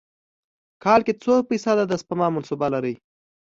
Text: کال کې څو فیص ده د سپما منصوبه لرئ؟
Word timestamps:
کال 0.83 0.99
کې 1.05 1.13
څو 1.23 1.33
فیص 1.47 1.65
ده 1.77 1.85
د 1.87 1.93
سپما 2.01 2.27
منصوبه 2.31 2.67
لرئ؟ 2.73 2.93